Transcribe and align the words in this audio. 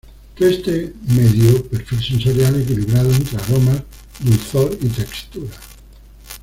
Tueste 0.35 0.95
medio: 1.15 1.63
perfil 1.67 2.01
sensorial 2.03 2.59
equilibrado 2.59 3.11
entre 3.13 3.37
aromas, 3.37 3.83
dulzor 4.21 4.75
y 4.81 4.87
textura. 4.87 5.51